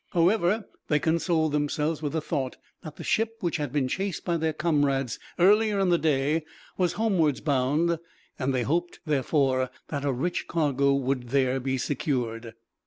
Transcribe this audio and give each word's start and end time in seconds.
However, 0.13 0.65
they 0.87 0.97
consoled 0.97 1.51
themselves 1.51 2.01
with 2.01 2.13
the 2.13 2.21
thought 2.23 2.57
that 2.81 2.95
the 2.95 3.03
ship 3.03 3.37
which 3.41 3.57
had 3.57 3.71
been 3.71 3.87
chased 3.87 4.25
by 4.25 4.35
their 4.37 4.51
comrades, 4.51 5.19
earlier 5.37 5.79
in 5.79 5.89
the 5.89 5.99
day, 5.99 6.43
was 6.75 6.93
homewards 6.93 7.39
bound; 7.39 7.99
and 8.39 8.51
they 8.51 8.63
hoped, 8.63 8.99
therefore, 9.05 9.69
that 9.89 10.03
a 10.03 10.11
rich 10.11 10.47
cargo 10.47 10.91
would 10.91 11.29
there 11.29 11.59
be 11.59 11.77
secured. 11.77 12.55